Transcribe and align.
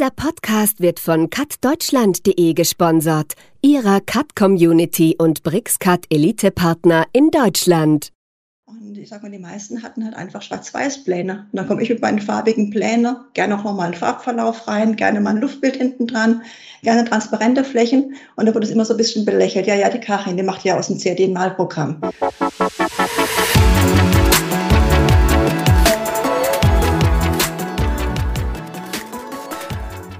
Dieser 0.00 0.12
Podcast 0.12 0.80
wird 0.80 0.98
von 0.98 1.28
cutdeutschland.de 1.28 2.54
gesponsert, 2.54 3.34
ihrer 3.60 4.00
Cut-Community 4.00 5.16
und 5.18 5.42
BrixCut 5.42 6.06
Elite-Partner 6.08 7.04
in 7.12 7.30
Deutschland. 7.30 8.08
Und 8.64 8.96
ich 8.96 9.10
sag 9.10 9.22
mal, 9.22 9.30
die 9.30 9.38
meisten 9.38 9.82
hatten 9.82 10.02
halt 10.02 10.14
einfach 10.14 10.40
Schwarz-Weiß-Pläne. 10.40 11.48
Und 11.52 11.54
dann 11.54 11.68
komme 11.68 11.82
ich 11.82 11.90
mit 11.90 12.00
meinen 12.00 12.18
farbigen 12.18 12.70
Plänen, 12.70 13.14
gerne 13.34 13.58
auch 13.58 13.64
nochmal 13.64 13.88
einen 13.88 13.94
Farbverlauf 13.94 14.66
rein, 14.68 14.96
gerne 14.96 15.20
mal 15.20 15.34
ein 15.34 15.42
Luftbild 15.42 15.76
hinten 15.76 16.06
dran, 16.06 16.44
gerne 16.82 17.04
transparente 17.04 17.62
Flächen. 17.62 18.14
Und 18.36 18.46
da 18.46 18.54
wurde 18.54 18.64
es 18.64 18.72
immer 18.72 18.86
so 18.86 18.94
ein 18.94 18.96
bisschen 18.96 19.26
belächelt. 19.26 19.66
Ja, 19.66 19.74
ja, 19.74 19.90
die 19.90 20.00
Karin, 20.00 20.38
die 20.38 20.42
macht 20.42 20.64
ja 20.64 20.78
aus 20.78 20.86
dem 20.86 20.98
CAD 20.98 21.28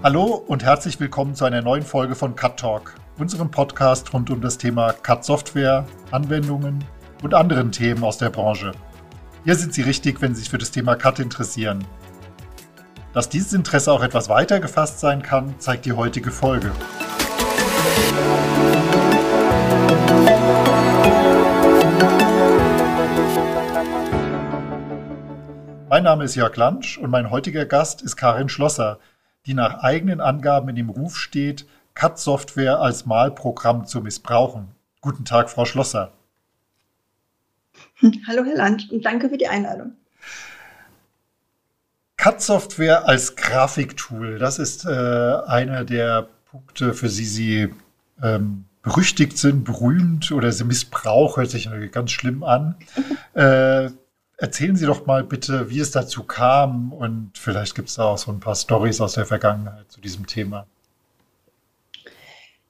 Hallo 0.02 0.42
und 0.46 0.64
herzlich 0.64 0.98
willkommen 0.98 1.34
zu 1.34 1.44
einer 1.44 1.60
neuen 1.60 1.82
Folge 1.82 2.14
von 2.14 2.34
Cut 2.34 2.58
Talk, 2.58 2.94
unserem 3.18 3.50
Podcast 3.50 4.14
rund 4.14 4.30
um 4.30 4.40
das 4.40 4.56
Thema 4.56 4.94
Cut 4.94 5.26
Software, 5.26 5.84
Anwendungen 6.10 6.82
und 7.22 7.34
anderen 7.34 7.70
Themen 7.70 8.02
aus 8.02 8.16
der 8.16 8.30
Branche. 8.30 8.72
Hier 9.44 9.56
sind 9.56 9.74
Sie 9.74 9.82
richtig, 9.82 10.22
wenn 10.22 10.34
Sie 10.34 10.40
sich 10.40 10.48
für 10.48 10.56
das 10.56 10.70
Thema 10.70 10.96
Cut 10.96 11.18
interessieren. 11.18 11.84
Dass 13.12 13.28
dieses 13.28 13.52
Interesse 13.52 13.92
auch 13.92 14.02
etwas 14.02 14.30
weiter 14.30 14.58
gefasst 14.58 15.00
sein 15.00 15.20
kann, 15.20 15.54
zeigt 15.58 15.84
die 15.84 15.92
heutige 15.92 16.30
Folge. 16.30 16.72
Mein 25.90 26.04
Name 26.04 26.24
ist 26.24 26.36
Jörg 26.36 26.56
Lansch 26.56 26.96
und 26.96 27.10
mein 27.10 27.30
heutiger 27.30 27.66
Gast 27.66 28.00
ist 28.00 28.16
Karin 28.16 28.48
Schlosser, 28.48 28.98
die 29.46 29.54
nach 29.54 29.82
eigenen 29.82 30.20
Angaben 30.20 30.68
in 30.68 30.76
dem 30.76 30.90
Ruf 30.90 31.16
steht, 31.16 31.66
CAD-Software 31.94 32.78
als 32.78 33.06
Malprogramm 33.06 33.86
zu 33.86 34.00
missbrauchen. 34.00 34.68
Guten 35.00 35.24
Tag, 35.24 35.50
Frau 35.50 35.64
Schlosser. 35.64 36.12
Hallo, 38.26 38.44
Herr 38.44 38.56
Land, 38.56 38.90
und 38.90 39.04
danke 39.04 39.28
für 39.28 39.38
die 39.38 39.48
Einladung. 39.48 39.92
CAD-Software 42.16 43.08
als 43.08 43.36
Grafiktool, 43.36 44.38
das 44.38 44.58
ist 44.58 44.84
äh, 44.84 44.88
einer 44.88 45.84
der 45.84 46.28
Punkte, 46.50 46.92
für 46.92 47.08
die 47.08 47.24
Sie 47.24 47.74
ähm, 48.22 48.66
berüchtigt 48.82 49.38
sind, 49.38 49.64
berühmt 49.64 50.32
oder 50.32 50.52
sie 50.52 50.64
Missbrauch, 50.64 51.36
hört 51.36 51.50
sich 51.50 51.68
ganz 51.92 52.10
schlimm 52.10 52.42
an. 52.42 52.76
äh, 53.34 53.90
Erzählen 54.40 54.74
Sie 54.74 54.86
doch 54.86 55.04
mal 55.04 55.22
bitte, 55.22 55.68
wie 55.68 55.80
es 55.80 55.90
dazu 55.90 56.22
kam 56.22 56.94
und 56.94 57.32
vielleicht 57.34 57.74
gibt 57.74 57.90
es 57.90 57.96
da 57.96 58.04
auch 58.04 58.16
so 58.16 58.32
ein 58.32 58.40
paar 58.40 58.54
Stories 58.54 59.02
aus 59.02 59.12
der 59.12 59.26
Vergangenheit 59.26 59.92
zu 59.92 60.00
diesem 60.00 60.26
Thema. 60.26 60.66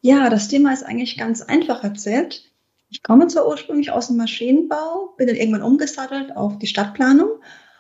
Ja, 0.00 0.28
das 0.30 0.48
Thema 0.48 0.72
ist 0.72 0.82
eigentlich 0.82 1.16
ganz 1.16 1.42
einfach 1.42 1.84
erzählt. 1.84 2.50
Ich 2.88 3.04
komme 3.04 3.28
zwar 3.28 3.46
ursprünglich 3.46 3.92
aus 3.92 4.08
dem 4.08 4.16
Maschinenbau, 4.16 5.14
bin 5.16 5.28
dann 5.28 5.36
irgendwann 5.36 5.62
umgesattelt 5.62 6.36
auf 6.36 6.58
die 6.58 6.66
Stadtplanung. 6.66 7.30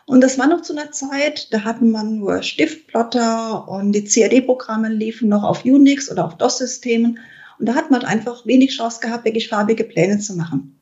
Und 0.06 0.20
das 0.20 0.38
war 0.38 0.46
noch 0.46 0.62
zu 0.62 0.72
einer 0.72 0.92
Zeit, 0.92 1.52
da 1.52 1.64
hatten 1.64 1.90
man 1.90 2.20
nur 2.20 2.44
Stiftplotter 2.44 3.66
und 3.68 3.90
die 3.90 4.04
CAD-Programme 4.04 4.88
liefen 4.88 5.28
noch 5.28 5.42
auf 5.42 5.64
Unix 5.64 6.08
oder 6.08 6.26
auf 6.26 6.36
DOS-Systemen. 6.36 7.18
Und 7.58 7.66
da 7.66 7.74
hat 7.74 7.90
man 7.90 8.04
einfach 8.04 8.46
wenig 8.46 8.76
Chance 8.76 9.00
gehabt, 9.00 9.24
wirklich 9.24 9.48
farbige 9.48 9.82
Pläne 9.82 10.20
zu 10.20 10.36
machen. 10.36 10.79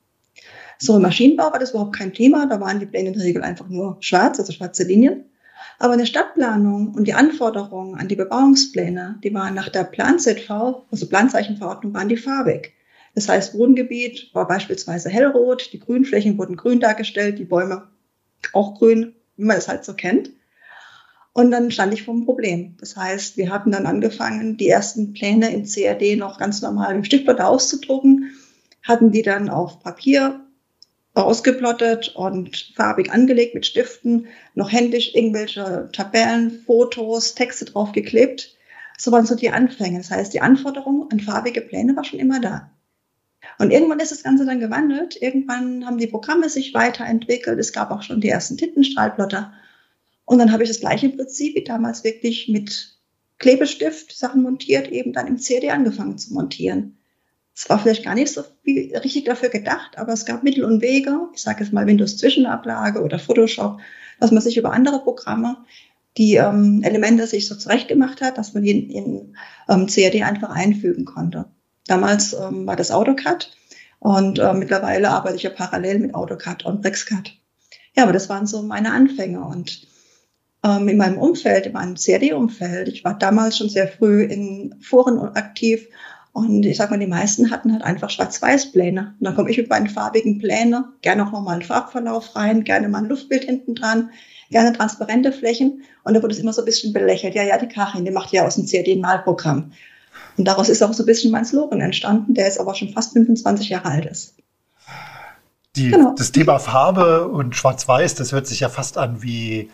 So 0.78 0.96
im 0.96 1.02
Maschinenbau 1.02 1.52
war 1.52 1.58
das 1.58 1.70
überhaupt 1.70 1.96
kein 1.96 2.14
Thema. 2.14 2.46
Da 2.46 2.60
waren 2.60 2.78
die 2.78 2.86
Pläne 2.86 3.08
in 3.08 3.14
der 3.14 3.24
Regel 3.24 3.42
einfach 3.42 3.68
nur 3.68 3.96
schwarz, 4.00 4.38
also 4.38 4.52
schwarze 4.52 4.84
Linien. 4.84 5.24
Aber 5.80 5.92
in 5.94 5.98
der 5.98 6.06
Stadtplanung 6.06 6.94
und 6.94 7.04
die 7.04 7.14
Anforderungen 7.14 7.96
an 7.96 8.08
die 8.08 8.16
Bebauungspläne, 8.16 9.18
die 9.22 9.34
waren 9.34 9.54
nach 9.54 9.68
der 9.68 9.84
Plan-ZV, 9.84 10.50
also 10.90 11.08
Planzeichenverordnung, 11.08 11.94
waren 11.94 12.08
die 12.08 12.16
farbig. 12.16 12.74
Das 13.14 13.28
heißt, 13.28 13.54
Wohngebiet 13.54 14.30
war 14.34 14.46
beispielsweise 14.46 15.08
hellrot, 15.08 15.72
die 15.72 15.80
Grünflächen 15.80 16.38
wurden 16.38 16.56
grün 16.56 16.80
dargestellt, 16.80 17.38
die 17.38 17.44
Bäume 17.44 17.88
auch 18.52 18.78
grün, 18.78 19.14
wie 19.36 19.44
man 19.44 19.56
es 19.56 19.68
halt 19.68 19.84
so 19.84 19.94
kennt. 19.94 20.30
Und 21.32 21.50
dann 21.50 21.70
stand 21.70 21.94
ich 21.94 22.04
vor 22.04 22.14
einem 22.14 22.24
Problem. 22.24 22.76
Das 22.80 22.96
heißt, 22.96 23.36
wir 23.36 23.50
hatten 23.50 23.70
dann 23.70 23.86
angefangen, 23.86 24.56
die 24.56 24.68
ersten 24.68 25.12
Pläne 25.12 25.52
im 25.52 25.64
CAD 25.64 26.16
noch 26.16 26.38
ganz 26.38 26.62
normal 26.62 26.94
im 26.94 27.04
Stiftblatt 27.04 27.40
auszudrucken, 27.40 28.32
hatten 28.82 29.12
die 29.12 29.22
dann 29.22 29.48
auf 29.48 29.80
Papier 29.80 30.40
ausgeplottet 31.24 32.14
und 32.14 32.72
farbig 32.76 33.10
angelegt 33.12 33.54
mit 33.54 33.66
Stiften, 33.66 34.26
noch 34.54 34.72
händisch 34.72 35.14
irgendwelche 35.14 35.88
Tabellen, 35.92 36.62
Fotos, 36.66 37.34
Texte 37.34 37.64
draufgeklebt. 37.64 38.56
So 38.96 39.12
waren 39.12 39.26
so 39.26 39.34
die 39.34 39.50
Anfänge. 39.50 39.98
Das 39.98 40.10
heißt, 40.10 40.34
die 40.34 40.40
Anforderung 40.40 41.10
an 41.10 41.20
farbige 41.20 41.60
Pläne 41.60 41.94
war 41.96 42.04
schon 42.04 42.18
immer 42.18 42.40
da. 42.40 42.70
Und 43.58 43.70
irgendwann 43.70 44.00
ist 44.00 44.12
das 44.12 44.22
Ganze 44.22 44.44
dann 44.44 44.60
gewandelt. 44.60 45.20
Irgendwann 45.20 45.86
haben 45.86 45.98
die 45.98 46.06
Programme 46.06 46.48
sich 46.48 46.74
weiterentwickelt. 46.74 47.58
Es 47.58 47.72
gab 47.72 47.90
auch 47.90 48.02
schon 48.02 48.20
die 48.20 48.28
ersten 48.28 48.56
Tintenstrahlplotter. 48.56 49.52
Und 50.24 50.38
dann 50.38 50.52
habe 50.52 50.62
ich 50.62 50.68
das 50.68 50.80
gleiche 50.80 51.08
Prinzip 51.08 51.54
wie 51.56 51.64
damals 51.64 52.04
wirklich 52.04 52.48
mit 52.48 52.98
Klebestift 53.38 54.16
Sachen 54.16 54.42
montiert, 54.42 54.88
eben 54.88 55.12
dann 55.12 55.26
im 55.26 55.38
CD 55.38 55.70
angefangen 55.70 56.18
zu 56.18 56.34
montieren. 56.34 56.98
Es 57.58 57.68
war 57.68 57.80
vielleicht 57.80 58.04
gar 58.04 58.14
nicht 58.14 58.32
so 58.32 58.44
viel 58.62 58.96
richtig 58.96 59.24
dafür 59.24 59.48
gedacht, 59.48 59.98
aber 59.98 60.12
es 60.12 60.24
gab 60.24 60.44
Mittel 60.44 60.62
und 60.62 60.80
Wege, 60.80 61.28
ich 61.34 61.42
sage 61.42 61.64
jetzt 61.64 61.72
mal 61.72 61.88
Windows 61.88 62.16
Zwischenablage 62.16 63.02
oder 63.02 63.18
Photoshop, 63.18 63.80
dass 64.20 64.30
man 64.30 64.40
sich 64.40 64.56
über 64.56 64.72
andere 64.72 65.00
Programme 65.00 65.56
die 66.16 66.36
ähm, 66.36 66.82
Elemente 66.84 67.26
sich 67.26 67.48
so 67.48 67.56
zurechtgemacht 67.56 68.20
hat, 68.20 68.38
dass 68.38 68.54
man 68.54 68.62
die 68.62 68.70
in, 68.70 68.90
in 68.90 69.36
ähm, 69.68 69.86
CAD 69.88 70.22
einfach 70.22 70.50
einfügen 70.50 71.04
konnte. 71.04 71.46
Damals 71.88 72.32
ähm, 72.32 72.64
war 72.64 72.76
das 72.76 72.92
AutoCAD 72.92 73.50
und 73.98 74.38
äh, 74.38 74.54
mittlerweile 74.54 75.10
arbeite 75.10 75.34
ich 75.34 75.42
ja 75.42 75.50
parallel 75.50 75.98
mit 75.98 76.14
AutoCAD 76.14 76.64
und 76.64 76.80
BrixCAD. 76.80 77.32
Ja, 77.96 78.04
aber 78.04 78.12
das 78.12 78.28
waren 78.28 78.46
so 78.46 78.62
meine 78.62 78.92
Anfänge 78.92 79.40
und 79.44 79.84
ähm, 80.62 80.86
in 80.88 80.96
meinem 80.96 81.18
Umfeld, 81.18 81.66
in 81.66 81.72
meinem 81.72 81.96
CAD-Umfeld, 81.96 82.86
ich 82.86 83.02
war 83.02 83.18
damals 83.18 83.58
schon 83.58 83.68
sehr 83.68 83.88
früh 83.88 84.22
in 84.22 84.76
Foren 84.80 85.18
aktiv 85.18 85.88
und 86.38 86.64
ich 86.64 86.76
sag 86.76 86.90
mal, 86.90 86.98
die 86.98 87.06
meisten 87.06 87.50
hatten 87.50 87.72
halt 87.72 87.82
einfach 87.82 88.10
Schwarz-Weiß-Pläne. 88.10 89.14
Und 89.18 89.24
dann 89.24 89.34
komme 89.34 89.50
ich 89.50 89.58
mit 89.58 89.68
meinen 89.68 89.88
farbigen 89.88 90.38
Plänen, 90.38 90.84
gerne 91.02 91.26
auch 91.26 91.32
nochmal 91.32 91.54
einen 91.54 91.62
Farbverlauf 91.62 92.34
rein, 92.36 92.64
gerne 92.64 92.88
mal 92.88 93.02
ein 93.02 93.08
Luftbild 93.08 93.44
hinten 93.44 93.74
dran, 93.74 94.10
gerne 94.50 94.72
transparente 94.72 95.32
Flächen. 95.32 95.82
Und 96.04 96.14
da 96.14 96.22
wurde 96.22 96.34
es 96.34 96.40
immer 96.40 96.52
so 96.52 96.62
ein 96.62 96.66
bisschen 96.66 96.92
belächelt. 96.92 97.34
Ja, 97.34 97.42
ja, 97.42 97.58
die 97.58 97.68
Karin, 97.68 98.04
die 98.04 98.10
macht 98.10 98.32
ja 98.32 98.46
aus 98.46 98.56
dem 98.56 98.66
CAD 98.66 98.88
ein 98.88 99.00
Malprogramm. 99.00 99.72
Und 100.36 100.44
daraus 100.46 100.68
ist 100.68 100.82
auch 100.82 100.92
so 100.92 101.02
ein 101.02 101.06
bisschen 101.06 101.30
mein 101.30 101.44
Slogan 101.44 101.80
entstanden, 101.80 102.34
der 102.34 102.44
jetzt 102.44 102.60
aber 102.60 102.74
schon 102.74 102.92
fast 102.92 103.12
25 103.12 103.68
Jahre 103.68 103.88
alt 103.88 104.06
ist. 104.06 104.34
Die, 105.76 105.90
genau. 105.90 106.14
Das 106.16 106.32
Thema 106.32 106.58
Farbe 106.58 107.28
und 107.28 107.54
Schwarz-Weiß, 107.54 108.14
das 108.14 108.32
hört 108.32 108.46
sich 108.46 108.60
ja 108.60 108.68
fast 108.68 108.98
an 108.98 109.22
wie 109.22 109.70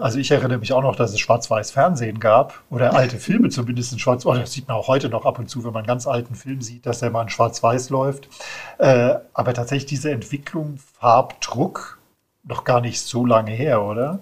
also 0.00 0.18
ich 0.18 0.30
erinnere 0.30 0.58
mich 0.58 0.72
auch 0.72 0.82
noch, 0.82 0.96
dass 0.96 1.12
es 1.12 1.20
schwarz-weiß 1.20 1.72
Fernsehen 1.72 2.20
gab 2.20 2.62
oder 2.70 2.94
alte 2.94 3.18
Filme 3.18 3.50
zumindest 3.50 3.92
in 3.92 3.98
schwarz 3.98 4.24
weiß 4.24 4.38
Das 4.40 4.52
sieht 4.52 4.68
man 4.68 4.76
auch 4.76 4.88
heute 4.88 5.08
noch 5.08 5.26
ab 5.26 5.38
und 5.38 5.48
zu, 5.48 5.64
wenn 5.64 5.72
man 5.72 5.80
einen 5.80 5.86
ganz 5.86 6.06
alten 6.06 6.34
Film 6.34 6.62
sieht, 6.62 6.86
dass 6.86 7.00
der 7.00 7.10
mal 7.10 7.22
in 7.22 7.28
schwarz-weiß 7.28 7.90
läuft. 7.90 8.28
Äh, 8.78 9.16
aber 9.32 9.54
tatsächlich 9.54 9.86
diese 9.86 10.10
Entwicklung 10.10 10.78
Farbdruck 10.98 11.98
noch 12.44 12.64
gar 12.64 12.80
nicht 12.80 13.00
so 13.00 13.26
lange 13.26 13.50
her, 13.50 13.82
oder? 13.82 14.20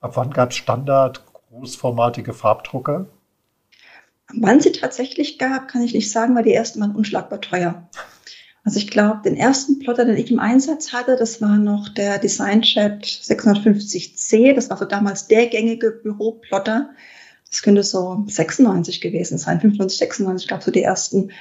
Ab 0.00 0.12
wann 0.16 0.30
gab 0.30 0.50
es 0.50 0.56
Standard 0.56 1.22
großformatige 1.50 2.32
Farbdrucker? 2.32 3.06
Wann 4.34 4.60
sie 4.60 4.72
tatsächlich 4.72 5.38
gab, 5.38 5.68
kann 5.68 5.82
ich 5.82 5.94
nicht 5.94 6.10
sagen, 6.10 6.34
weil 6.34 6.44
die 6.44 6.54
ersten 6.54 6.80
waren 6.80 6.96
unschlagbar 6.96 7.40
teuer. 7.40 7.88
Also 8.64 8.78
ich 8.78 8.88
glaube, 8.90 9.22
den 9.24 9.36
ersten 9.36 9.80
Plotter, 9.80 10.04
den 10.04 10.16
ich 10.16 10.30
im 10.30 10.38
Einsatz 10.38 10.92
hatte, 10.92 11.16
das 11.16 11.40
war 11.40 11.56
noch 11.58 11.88
der 11.88 12.18
DesignChat 12.18 13.04
650C. 13.04 14.54
Das 14.54 14.70
war 14.70 14.78
so 14.78 14.84
damals 14.84 15.26
der 15.26 15.46
gängige 15.48 15.90
Büroplotter. 15.90 16.90
Das 17.50 17.62
könnte 17.62 17.82
so 17.82 18.24
96 18.28 19.00
gewesen 19.00 19.36
sein, 19.36 19.60
95, 19.60 19.98
96, 19.98 20.44
ich 20.44 20.48
glaube 20.48 20.64
so 20.64 20.70
die 20.70 20.82
ersten 20.82 21.32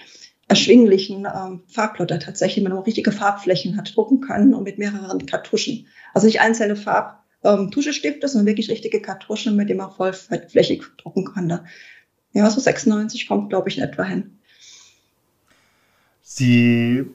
erschwinglichen 0.47 1.25
ähm, 1.25 1.61
Farbplotter 1.67 2.19
tatsächlich, 2.19 2.65
wenn 2.65 2.71
man 2.71 2.81
auch 2.81 2.87
richtige 2.87 3.13
Farbflächen 3.13 3.77
hat 3.77 3.95
drucken 3.95 4.19
können 4.19 4.53
und 4.53 4.63
mit 4.63 4.77
mehreren 4.77 5.25
Kartuschen. 5.25 5.87
Also 6.13 6.27
nicht 6.27 6.41
einzelne 6.41 6.75
Farbtuschestifte, 6.75 8.25
ähm, 8.25 8.27
sondern 8.27 8.47
wirklich 8.47 8.69
richtige 8.69 9.01
Kartuschen, 9.01 9.55
mit 9.55 9.69
denen 9.69 9.77
man 9.77 9.91
vollflächig 9.91 10.83
drucken 10.97 11.23
konnte. 11.23 11.63
Ja, 12.33 12.49
so 12.49 12.59
96 12.59 13.27
kommt, 13.27 13.49
glaube 13.49 13.69
ich, 13.69 13.77
in 13.77 13.83
etwa 13.83 14.03
hin. 14.03 14.40
Sie 16.33 17.05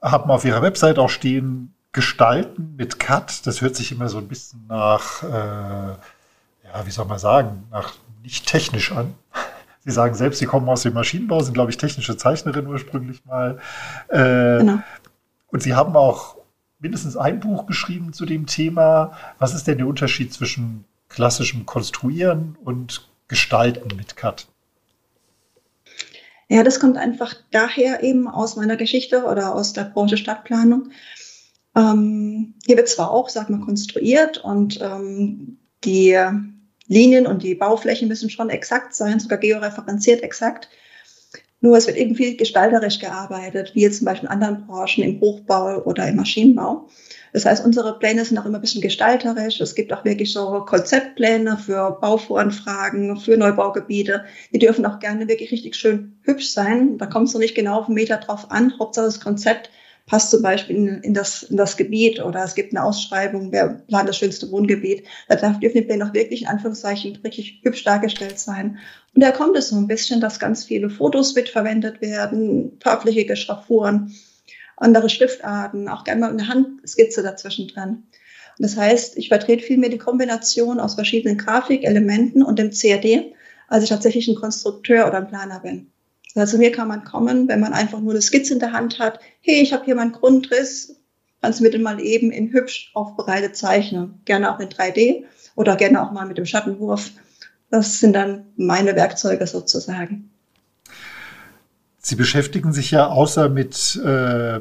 haben 0.00 0.30
auf 0.30 0.46
ihrer 0.46 0.62
Website 0.62 0.98
auch 0.98 1.10
stehen, 1.10 1.74
gestalten 1.92 2.74
mit 2.78 2.98
Cut. 2.98 3.46
Das 3.46 3.60
hört 3.60 3.76
sich 3.76 3.92
immer 3.92 4.08
so 4.08 4.16
ein 4.16 4.26
bisschen 4.26 4.66
nach, 4.68 5.22
äh, 5.22 5.26
ja, 5.26 6.86
wie 6.86 6.90
soll 6.90 7.04
man 7.04 7.18
sagen, 7.18 7.64
nach 7.70 7.92
nicht 8.22 8.46
technisch 8.46 8.90
an. 8.92 9.14
Sie 9.84 9.90
sagen 9.90 10.14
selbst, 10.14 10.38
Sie 10.38 10.46
kommen 10.46 10.66
aus 10.70 10.80
dem 10.80 10.94
Maschinenbau, 10.94 11.40
sind, 11.40 11.52
glaube 11.52 11.70
ich, 11.72 11.76
technische 11.76 12.16
Zeichnerin 12.16 12.66
ursprünglich 12.66 13.22
mal. 13.26 13.58
Äh, 14.08 14.58
genau. 14.60 14.78
Und 15.48 15.62
Sie 15.62 15.74
haben 15.74 15.94
auch 15.94 16.36
mindestens 16.78 17.18
ein 17.18 17.40
Buch 17.40 17.66
geschrieben 17.66 18.14
zu 18.14 18.24
dem 18.24 18.46
Thema. 18.46 19.12
Was 19.38 19.54
ist 19.54 19.66
denn 19.66 19.76
der 19.76 19.86
Unterschied 19.86 20.32
zwischen 20.32 20.86
klassischem 21.10 21.66
Konstruieren 21.66 22.56
und 22.64 23.06
gestalten 23.28 23.94
mit 23.94 24.16
CAD? 24.16 24.46
Ja, 26.48 26.62
das 26.62 26.78
kommt 26.80 26.96
einfach 26.96 27.34
daher 27.50 28.02
eben 28.02 28.28
aus 28.28 28.56
meiner 28.56 28.76
Geschichte 28.76 29.24
oder 29.24 29.54
aus 29.54 29.72
der 29.72 29.84
Branche 29.84 30.16
Stadtplanung. 30.16 30.90
Ähm, 31.74 32.54
hier 32.66 32.76
wird 32.76 32.88
zwar 32.88 33.10
auch, 33.10 33.28
sag 33.28 33.50
mal, 33.50 33.60
konstruiert 33.60 34.38
und 34.38 34.80
ähm, 34.80 35.58
die 35.84 36.18
Linien 36.86 37.26
und 37.26 37.42
die 37.42 37.54
Bauflächen 37.54 38.08
müssen 38.08 38.30
schon 38.30 38.50
exakt 38.50 38.94
sein, 38.94 39.18
sogar 39.20 39.38
georeferenziert 39.38 40.22
exakt. 40.22 40.68
Nur 41.64 41.78
es 41.78 41.86
wird 41.86 41.96
irgendwie 41.96 42.36
gestalterisch 42.36 42.98
gearbeitet, 42.98 43.70
wie 43.72 43.80
jetzt 43.80 43.96
zum 43.96 44.04
Beispiel 44.04 44.28
in 44.28 44.32
anderen 44.34 44.66
Branchen 44.66 45.02
im 45.02 45.18
Hochbau 45.18 45.82
oder 45.84 46.06
im 46.06 46.16
Maschinenbau. 46.16 46.90
Das 47.32 47.46
heißt, 47.46 47.64
unsere 47.64 47.98
Pläne 47.98 48.22
sind 48.22 48.36
auch 48.36 48.44
immer 48.44 48.58
ein 48.58 48.60
bisschen 48.60 48.82
gestalterisch. 48.82 49.62
Es 49.62 49.74
gibt 49.74 49.90
auch 49.90 50.04
wirklich 50.04 50.30
so 50.30 50.60
Konzeptpläne 50.66 51.56
für 51.56 51.92
Bauvoranfragen, 52.02 53.16
für 53.16 53.38
Neubaugebiete. 53.38 54.26
Die 54.52 54.58
dürfen 54.58 54.84
auch 54.84 54.98
gerne 54.98 55.26
wirklich 55.26 55.52
richtig 55.52 55.74
schön 55.74 56.18
hübsch 56.20 56.50
sein. 56.50 56.98
Da 56.98 57.06
kommt 57.06 57.28
es 57.28 57.32
noch 57.32 57.40
nicht 57.40 57.54
genau 57.54 57.78
auf 57.78 57.86
einen 57.86 57.94
Meter 57.94 58.18
drauf 58.18 58.50
an. 58.50 58.78
Hauptsache 58.78 59.06
das 59.06 59.20
Konzept 59.22 59.70
passt 60.06 60.30
zum 60.30 60.42
Beispiel 60.42 60.76
in, 60.76 60.88
in, 61.00 61.14
das, 61.14 61.44
in 61.44 61.56
das 61.56 61.76
Gebiet 61.76 62.22
oder 62.22 62.44
es 62.44 62.54
gibt 62.54 62.74
eine 62.74 62.84
Ausschreibung, 62.84 63.52
wer 63.52 63.82
plant 63.88 64.08
das 64.08 64.18
schönste 64.18 64.50
Wohngebiet. 64.50 65.04
Da 65.28 65.36
darf 65.36 65.60
Pläne 65.60 66.06
auch 66.06 66.14
wirklich 66.14 66.42
in 66.42 66.48
Anführungszeichen 66.48 67.16
richtig 67.24 67.60
hübsch 67.62 67.84
dargestellt 67.84 68.38
sein. 68.38 68.78
Und 69.14 69.22
da 69.22 69.30
kommt 69.30 69.56
es 69.56 69.68
so 69.68 69.76
ein 69.76 69.86
bisschen, 69.86 70.20
dass 70.20 70.38
ganz 70.38 70.64
viele 70.64 70.90
Fotos 70.90 71.34
mitverwendet 71.34 72.00
werden, 72.02 72.78
farbliche 72.82 73.34
Schraffuren, 73.36 74.14
andere 74.76 75.08
Schriftarten, 75.08 75.88
auch 75.88 76.04
gerne 76.04 76.20
mal 76.20 76.30
eine 76.30 76.48
Handskizze 76.48 77.22
dazwischen 77.22 77.68
drin. 77.68 78.04
Und 78.58 78.62
das 78.62 78.76
heißt, 78.76 79.16
ich 79.16 79.28
vertrete 79.28 79.64
vielmehr 79.64 79.90
die 79.90 79.98
Kombination 79.98 80.80
aus 80.80 80.94
verschiedenen 80.94 81.38
Grafikelementen 81.38 82.42
und 82.42 82.58
dem 82.58 82.70
CAD, 82.70 83.32
als 83.68 83.84
ich 83.84 83.90
tatsächlich 83.90 84.28
ein 84.28 84.36
Konstrukteur 84.36 85.06
oder 85.06 85.18
ein 85.18 85.28
Planer 85.28 85.60
bin. 85.60 85.90
Also 86.34 86.58
mir 86.58 86.72
kann 86.72 86.88
man 86.88 87.04
kommen, 87.04 87.48
wenn 87.48 87.60
man 87.60 87.72
einfach 87.72 88.00
nur 88.00 88.12
eine 88.12 88.22
Skizze 88.22 88.54
in 88.54 88.60
der 88.60 88.72
Hand 88.72 88.98
hat. 88.98 89.20
Hey, 89.40 89.62
ich 89.62 89.72
habe 89.72 89.84
hier 89.84 89.94
meinen 89.94 90.12
Grundriss, 90.12 90.96
kannst 91.40 91.60
du 91.60 91.64
mir 91.64 91.70
den 91.70 91.82
mal 91.82 92.00
eben 92.00 92.32
in 92.32 92.52
hübsch 92.52 92.90
aufbereitet 92.94 93.56
zeichnen. 93.56 94.20
Gerne 94.24 94.52
auch 94.52 94.58
in 94.58 94.68
3D 94.68 95.24
oder 95.54 95.76
gerne 95.76 96.02
auch 96.02 96.10
mal 96.10 96.26
mit 96.26 96.38
dem 96.38 96.46
Schattenwurf. 96.46 97.10
Das 97.70 98.00
sind 98.00 98.14
dann 98.14 98.46
meine 98.56 98.96
Werkzeuge 98.96 99.46
sozusagen. 99.46 100.30
Sie 101.98 102.16
beschäftigen 102.16 102.72
sich 102.72 102.90
ja 102.90 103.06
außer 103.06 103.48
mit 103.48 103.96
äh, 104.04 104.60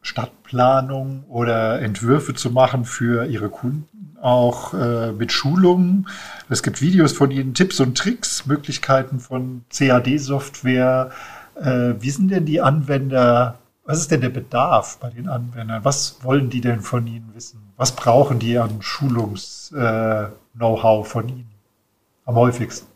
Stadtplanung 0.00 1.24
oder 1.28 1.80
Entwürfe 1.80 2.34
zu 2.34 2.50
machen 2.50 2.84
für 2.84 3.26
Ihre 3.26 3.50
Kunden 3.50 4.07
auch 4.22 4.74
äh, 4.74 5.12
mit 5.12 5.32
Schulungen. 5.32 6.08
Es 6.48 6.62
gibt 6.62 6.80
Videos 6.80 7.12
von 7.12 7.30
Ihnen, 7.30 7.52
Tipps 7.54 7.80
und 7.80 7.96
Tricks, 7.96 8.46
Möglichkeiten 8.46 9.20
von 9.20 9.64
CAD-Software. 9.70 11.10
Äh, 11.56 11.94
wie 12.00 12.10
sind 12.10 12.30
denn 12.30 12.46
die 12.46 12.60
Anwender? 12.60 13.58
Was 13.84 14.00
ist 14.00 14.10
denn 14.10 14.20
der 14.20 14.28
Bedarf 14.28 14.98
bei 14.98 15.10
den 15.10 15.28
Anwendern? 15.28 15.84
Was 15.84 16.18
wollen 16.22 16.50
die 16.50 16.60
denn 16.60 16.80
von 16.80 17.06
Ihnen 17.06 17.30
wissen? 17.34 17.60
Was 17.76 17.94
brauchen 17.96 18.38
die 18.38 18.58
an 18.58 18.80
Schulungs-Know-how 18.80 21.06
äh, 21.06 21.08
von 21.08 21.28
Ihnen 21.28 21.50
am 22.26 22.34
häufigsten? 22.34 22.86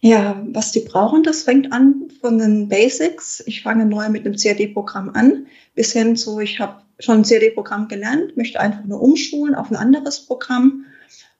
Ja, 0.00 0.42
was 0.52 0.72
die 0.72 0.80
brauchen, 0.80 1.22
das 1.22 1.44
fängt 1.44 1.72
an 1.72 2.10
von 2.20 2.38
den 2.38 2.68
Basics. 2.68 3.42
Ich 3.46 3.62
fange 3.62 3.86
neu 3.86 4.10
mit 4.10 4.26
einem 4.26 4.36
CAD-Programm 4.36 5.12
an, 5.14 5.46
bis 5.74 5.92
hin 5.92 6.14
zu, 6.14 6.40
ich 6.40 6.60
habe 6.60 6.83
schon 6.98 7.18
ein 7.18 7.24
CAD-Programm 7.24 7.88
gelernt, 7.88 8.36
möchte 8.36 8.60
einfach 8.60 8.84
nur 8.84 9.00
umschulen 9.00 9.54
auf 9.54 9.70
ein 9.70 9.76
anderes 9.76 10.20
Programm. 10.20 10.86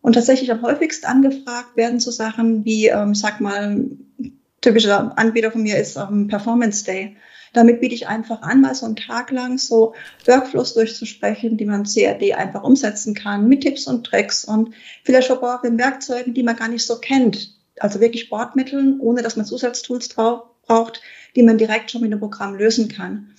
Und 0.01 0.15
tatsächlich 0.15 0.51
am 0.51 0.63
häufigsten 0.63 1.07
angefragt 1.07 1.77
werden 1.77 1.99
so 1.99 2.11
Sachen 2.11 2.65
wie, 2.65 2.89
ähm, 2.89 3.15
sag 3.15 3.41
mal, 3.41 3.87
typischer 4.61 5.17
Anbieter 5.19 5.51
von 5.51 5.63
mir 5.63 5.79
ist 5.79 5.97
ähm, 5.97 6.29
Performance 6.29 6.85
Day. 6.85 7.17
Damit 7.53 7.81
biete 7.81 7.95
ich 7.95 8.09
einfach 8.09 8.43
an, 8.43 8.61
mal 8.61 8.75
so 8.75 8.85
einen 8.85 8.97
Tag 8.97 9.31
lang 9.31 9.59
so 9.59 9.95
Workflows 10.27 10.75
durchzusprechen, 10.75 11.57
die 11.57 11.65
man 11.65 11.85
CAD 11.85 12.35
einfach 12.35 12.65
umsetzen 12.65 13.15
kann, 13.15 13.49
mit 13.49 13.63
Tipps 13.63 13.87
und 13.87 14.05
Tricks 14.05 14.45
und 14.45 14.75
vielleicht 15.05 15.31
mit 15.31 15.79
Werkzeugen, 15.79 16.35
die 16.35 16.43
man 16.43 16.57
gar 16.57 16.69
nicht 16.69 16.85
so 16.85 16.97
kennt 16.97 17.55
also 17.81 18.01
wirklich 18.01 18.31
Bordmitteln, 18.31 19.01
ohne 19.01 19.23
dass 19.23 19.37
man 19.37 19.47
Zusatztools 19.47 20.09
braucht, 20.09 21.01
die 21.37 21.43
man 21.43 21.59
direkt 21.59 21.91
schon 21.91 22.03
mit 22.03 22.13
dem 22.13 22.21
Programm 22.21 22.55
lösen 22.55 22.89
kann. 22.89 23.35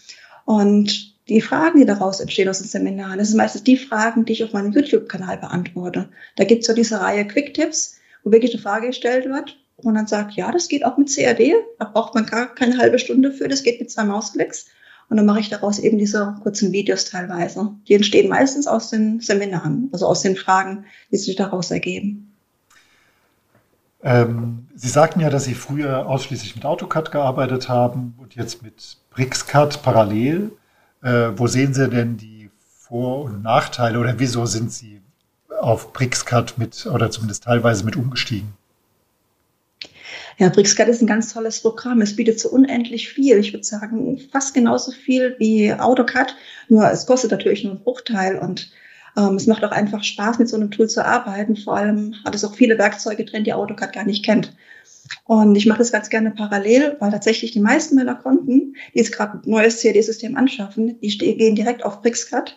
Und 0.45 1.14
die 1.27 1.41
Fragen, 1.41 1.79
die 1.79 1.85
daraus 1.85 2.19
entstehen 2.19 2.49
aus 2.49 2.59
den 2.59 2.67
Seminaren, 2.67 3.17
das 3.17 3.29
sind 3.29 3.37
meistens 3.37 3.63
die 3.63 3.77
Fragen, 3.77 4.25
die 4.25 4.33
ich 4.33 4.43
auf 4.43 4.53
meinem 4.53 4.71
YouTube-Kanal 4.71 5.37
beantworte. 5.37 6.09
Da 6.35 6.43
gibt 6.43 6.61
es 6.61 6.67
ja 6.67 6.73
diese 6.73 7.01
Reihe 7.01 7.25
Quick 7.25 7.53
Tips, 7.53 7.97
wo 8.23 8.31
wirklich 8.31 8.53
eine 8.53 8.61
Frage 8.61 8.87
gestellt 8.87 9.25
wird 9.25 9.57
und 9.77 9.95
dann 9.95 10.07
sagt, 10.07 10.33
ja, 10.33 10.51
das 10.51 10.67
geht 10.67 10.85
auch 10.85 10.97
mit 10.97 11.13
CAD, 11.13 11.53
da 11.79 11.85
braucht 11.85 12.13
man 12.13 12.25
gar 12.25 12.53
keine 12.53 12.77
halbe 12.77 12.99
Stunde 12.99 13.31
für, 13.31 13.47
das 13.47 13.63
geht 13.63 13.79
mit 13.79 13.91
zwei 13.91 14.03
Mausklicks. 14.03 14.67
Und 15.07 15.17
dann 15.17 15.25
mache 15.25 15.39
ich 15.39 15.49
daraus 15.49 15.77
eben 15.77 15.99
diese 15.99 16.35
kurzen 16.41 16.71
Videos 16.71 17.05
teilweise. 17.05 17.71
Die 17.87 17.93
entstehen 17.93 18.27
meistens 18.27 18.65
aus 18.65 18.89
den 18.89 19.19
Seminaren, 19.19 19.89
also 19.91 20.07
aus 20.07 20.21
den 20.21 20.35
Fragen, 20.35 20.85
die 21.11 21.17
sich 21.17 21.35
daraus 21.35 21.69
ergeben. 21.69 22.33
Ähm, 24.01 24.67
Sie 24.75 24.89
sagten 24.89 25.19
ja, 25.19 25.29
dass 25.29 25.45
Sie 25.45 25.53
früher 25.53 26.07
ausschließlich 26.07 26.55
mit 26.55 26.65
AutoCAD 26.65 27.11
gearbeitet 27.11 27.69
haben 27.69 28.15
und 28.17 28.35
jetzt 28.35 28.63
mit 28.63 28.97
BricsCAD 29.11 29.83
parallel. 29.83 30.51
Äh, 31.05 31.37
wo 31.37 31.45
sehen 31.45 31.75
Sie 31.75 31.87
denn 31.87 32.17
die 32.17 32.49
Vor- 32.79 33.25
und 33.25 33.43
Nachteile 33.43 33.99
oder 33.99 34.15
wieso 34.17 34.47
sind 34.47 34.71
Sie 34.71 35.01
auf 35.61 35.93
BricsCAD 35.93 36.57
mit 36.57 36.87
oder 36.87 37.11
zumindest 37.11 37.43
teilweise 37.43 37.85
mit 37.85 37.95
umgestiegen? 37.95 38.53
Ja, 40.39 40.49
BricsCAD 40.49 40.89
ist 40.89 41.01
ein 41.03 41.07
ganz 41.07 41.31
tolles 41.31 41.61
Programm. 41.61 42.01
Es 42.01 42.15
bietet 42.15 42.39
so 42.39 42.49
unendlich 42.49 43.07
viel. 43.07 43.37
Ich 43.37 43.53
würde 43.53 43.63
sagen, 43.63 44.19
fast 44.31 44.55
genauso 44.55 44.91
viel 44.91 45.35
wie 45.37 45.71
AutoCAD. 45.71 46.35
Nur 46.69 46.89
es 46.89 47.05
kostet 47.05 47.29
natürlich 47.29 47.63
nur 47.63 47.73
einen 47.73 47.83
Bruchteil 47.83 48.39
und 48.39 48.71
ähm, 49.15 49.35
es 49.35 49.45
macht 49.45 49.63
auch 49.63 49.71
einfach 49.71 50.03
Spaß, 50.03 50.39
mit 50.39 50.49
so 50.49 50.55
einem 50.55 50.71
Tool 50.71 50.89
zu 50.89 51.05
arbeiten. 51.05 51.55
Vor 51.55 51.77
allem 51.77 52.15
hat 52.25 52.33
es 52.33 52.43
auch 52.43 52.55
viele 52.55 52.79
Werkzeuge 52.79 53.25
drin, 53.25 53.43
die 53.43 53.53
AutoCAD 53.53 53.93
gar 53.93 54.05
nicht 54.05 54.25
kennt. 54.25 54.55
Und 55.25 55.55
ich 55.55 55.65
mache 55.65 55.79
das 55.79 55.91
ganz 55.91 56.09
gerne 56.09 56.31
parallel, 56.31 56.97
weil 56.99 57.11
tatsächlich 57.11 57.51
die 57.51 57.59
meisten 57.59 57.95
meiner 57.95 58.15
Kunden, 58.15 58.75
die 58.93 58.99
jetzt 58.99 59.11
gerade 59.11 59.37
ein 59.37 59.49
neues 59.49 59.81
CAD-System 59.81 60.37
anschaffen, 60.37 60.99
die 60.99 61.17
gehen 61.17 61.55
direkt 61.55 61.83
auf 61.83 62.01
BricsCAD. 62.01 62.55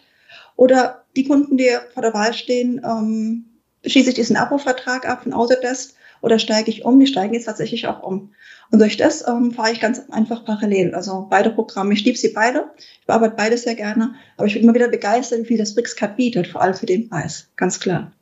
Oder 0.57 1.05
die 1.17 1.25
Kunden, 1.25 1.57
die 1.57 1.71
vor 1.95 2.03
der 2.03 2.15
Wahl 2.15 2.35
stehen, 2.35 2.81
ähm, 2.85 3.45
schließe 3.87 4.11
ich 4.11 4.15
diesen 4.15 4.37
Abo-Vertrag 4.37 5.09
ab 5.09 5.23
von 5.23 5.33
Autodesk 5.33 5.95
oder 6.21 6.39
steige 6.39 6.71
ich 6.71 6.85
um? 6.85 6.99
Die 6.99 7.07
steigen 7.07 7.35
jetzt 7.35 7.45
tatsächlich 7.45 7.87
auch 7.87 8.03
um. 8.03 8.33
Und 8.71 8.81
durch 8.81 8.97
das 8.97 9.27
ähm, 9.27 9.53
fahre 9.53 9.73
ich 9.73 9.81
ganz 9.81 10.11
einfach 10.11 10.45
parallel. 10.45 10.95
Also 10.95 11.27
beide 11.31 11.51
Programme. 11.51 11.95
Ich 11.95 12.05
liebe 12.05 12.19
sie 12.19 12.31
beide. 12.31 12.71
Ich 13.01 13.07
bearbeite 13.07 13.35
beide 13.37 13.57
sehr 13.57 13.75
gerne. 13.75 14.15
Aber 14.37 14.47
ich 14.47 14.55
bin 14.55 14.63
immer 14.63 14.75
wieder 14.75 14.89
begeistert, 14.89 15.41
wie 15.41 15.47
viel 15.47 15.59
das 15.59 15.75
BricsCAD 15.75 16.17
bietet, 16.17 16.49
vor 16.49 16.61
allem 16.61 16.75
für 16.75 16.87
den 16.87 17.09
Preis. 17.09 17.51
Ganz 17.57 17.81
klar. 17.81 18.13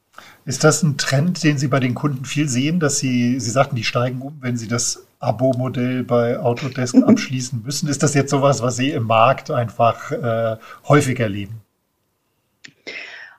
Ist 0.45 0.63
das 0.63 0.83
ein 0.83 0.97
Trend, 0.97 1.43
den 1.43 1.59
Sie 1.59 1.69
bei 1.69 1.81
den 1.81 1.95
Kunden 1.95 2.25
viel 2.25 2.49
sehen, 2.49 2.79
dass 2.79 2.99
Sie, 2.99 3.41
Sie 3.41 3.51
sagten, 3.51 3.77
die 3.77 3.85
steigen 3.85 4.21
um, 4.23 4.39
wenn 4.41 4.57
Sie 4.57 4.69
das 4.69 5.07
Abo-Modell 5.19 6.05
bei 6.05 6.39
Autodesk 6.39 6.97
abschließen 7.07 7.63
müssen? 7.65 7.89
Ist 7.89 8.03
das 8.03 8.15
jetzt 8.15 8.31
sowas, 8.31 8.63
was 8.63 8.77
Sie 8.77 8.91
im 8.91 9.05
Markt 9.05 9.51
einfach 9.51 10.13
äh, 10.13 10.57
häufig 10.89 11.19
erleben? 11.19 11.63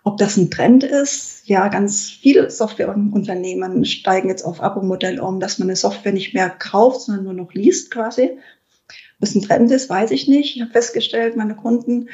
Ob 0.04 0.18
das 0.18 0.38
ein 0.38 0.50
Trend 0.50 0.84
ist, 0.84 1.42
ja, 1.48 1.68
ganz 1.68 2.10
viele 2.10 2.50
Softwareunternehmen 2.50 3.84
steigen 3.84 4.30
jetzt 4.30 4.44
auf 4.44 4.62
Abo-Modell 4.62 5.20
um, 5.20 5.40
dass 5.40 5.60
man 5.60 5.68
eine 5.68 5.76
Software 5.76 6.14
nicht 6.14 6.34
mehr 6.34 6.50
kauft, 6.50 7.02
sondern 7.02 7.26
nur 7.26 7.34
noch 7.34 7.54
liest 7.54 7.92
quasi. 7.92 8.32
Ob 8.32 9.22
das 9.22 9.36
ein 9.36 9.42
Trend 9.42 9.72
ist, 9.72 9.90
weiß 9.90 10.12
ich 10.12 10.28
nicht. 10.28 10.56
Ich 10.56 10.62
habe 10.62 10.72
festgestellt, 10.72 11.36
meine 11.36 11.56
Kunden, 11.56 12.08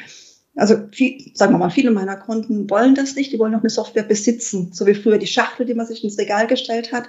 also 0.56 0.76
viel, 0.92 1.32
sagen 1.34 1.52
wir 1.52 1.58
mal, 1.58 1.70
viele 1.70 1.90
meiner 1.90 2.16
Kunden 2.16 2.70
wollen 2.70 2.94
das 2.94 3.16
nicht. 3.16 3.32
Die 3.32 3.38
wollen 3.38 3.52
noch 3.52 3.60
eine 3.60 3.70
Software 3.70 4.04
besitzen, 4.04 4.70
so 4.72 4.86
wie 4.86 4.94
früher 4.94 5.18
die 5.18 5.26
Schachtel, 5.26 5.66
die 5.66 5.74
man 5.74 5.86
sich 5.86 6.04
ins 6.04 6.18
Regal 6.18 6.46
gestellt 6.46 6.92
hat. 6.92 7.08